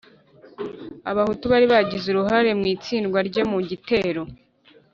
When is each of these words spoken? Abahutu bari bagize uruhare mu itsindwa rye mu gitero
Abahutu 1.11 1.43
bari 1.51 1.65
bagize 1.73 2.05
uruhare 2.09 2.49
mu 2.59 2.65
itsindwa 2.73 3.19
rye 3.27 3.43
mu 3.51 3.57
gitero 3.69 4.21